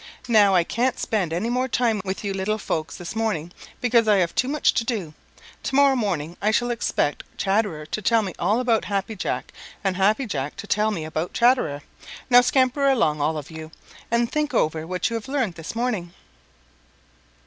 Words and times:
Now 0.27 0.55
I 0.55 0.63
can't 0.63 0.97
spend 0.97 1.31
any 1.31 1.51
more 1.51 1.67
time 1.67 2.01
with 2.03 2.23
you 2.23 2.33
little 2.33 2.57
folks 2.57 2.97
this 2.97 3.15
morning, 3.15 3.51
because 3.81 4.07
I've 4.07 4.33
too 4.33 4.47
much 4.47 4.73
to 4.73 4.83
do. 4.83 5.13
To 5.61 5.75
morrow 5.75 5.95
morning 5.95 6.37
I 6.41 6.49
shall 6.49 6.71
expect 6.71 7.21
Chatterer 7.37 7.85
to 7.85 8.01
tell 8.01 8.23
me 8.23 8.33
all 8.39 8.59
about 8.59 8.85
Happy 8.85 9.15
Jack, 9.15 9.53
and 9.83 9.95
Happy 9.95 10.25
Jack 10.25 10.55
to 10.55 10.65
tell 10.65 10.89
me 10.89 11.03
all 11.03 11.07
about 11.09 11.33
Chatterer. 11.33 11.83
Now 12.31 12.41
scamper 12.41 12.89
along, 12.89 13.21
all 13.21 13.37
of 13.37 13.51
you, 13.51 13.69
and 14.09 14.31
think 14.31 14.55
over 14.55 14.87
what 14.87 15.11
you 15.11 15.13
have 15.13 15.27
learned 15.27 15.53
this 15.53 15.75
morning." 15.75 16.11